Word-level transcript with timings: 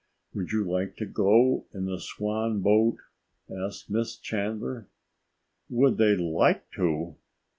"Would 0.33 0.51
you 0.51 0.63
like 0.63 0.95
to 0.97 1.05
go 1.05 1.65
in 1.75 1.85
the 1.85 1.99
swan 1.99 2.61
boat?" 2.61 2.97
asked 3.55 3.87
Miss 3.91 4.15
Chandler. 4.17 4.87
Would 5.69 5.97
they 5.97 6.15
like 6.15 6.71
to! 6.71 7.17